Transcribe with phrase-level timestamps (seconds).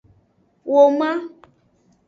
[0.65, 1.29] Woman.